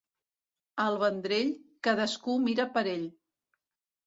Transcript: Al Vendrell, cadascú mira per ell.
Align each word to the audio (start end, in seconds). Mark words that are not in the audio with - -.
Al 0.85 0.97
Vendrell, 1.03 1.51
cadascú 1.89 2.39
mira 2.47 2.67
per 2.79 2.85
ell. 2.97 3.05